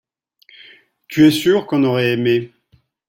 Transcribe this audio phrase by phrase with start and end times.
[1.09, 2.51] tu es sûr qu'on aurait aimé.